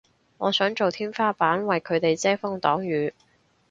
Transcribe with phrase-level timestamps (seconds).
[0.39, 3.13] 我想做天花板為佢哋遮風擋雨